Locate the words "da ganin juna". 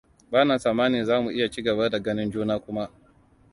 1.89-2.59